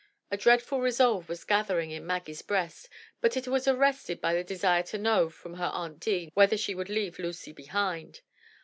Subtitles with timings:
[0.31, 4.81] A dreadful resolve was gathering in Maggie's breast, but it was arrested by the desire
[4.81, 8.21] to know from her aunt Deane whether she would leave Lucy behind.